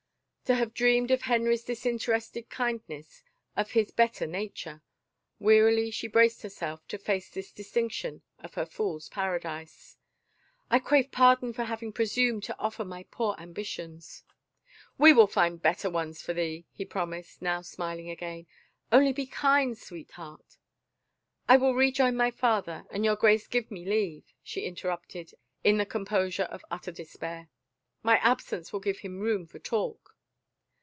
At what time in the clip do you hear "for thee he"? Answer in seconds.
16.21-16.83